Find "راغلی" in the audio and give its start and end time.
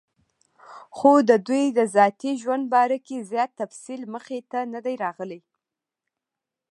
5.03-5.39